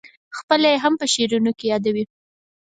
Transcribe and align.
خپله 0.37 0.67
یې 0.73 0.77
هم 0.83 0.93
په 0.99 1.05
شعرونو 1.13 1.51
کې 1.57 1.65
یادوې. 1.71 2.03